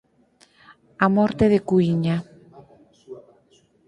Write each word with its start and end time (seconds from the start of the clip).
A 1.05 1.07
morte 1.17 1.45
de 1.53 1.59
Cuíña 1.69 2.15